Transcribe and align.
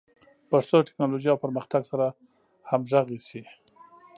پښتو 0.49 0.75
د 0.81 0.85
ټکنالوژۍ 0.87 1.27
او 1.31 1.41
پرمختګ 1.45 1.81
سره 1.91 2.05
همغږي 2.69 3.19
شي. 3.27 3.41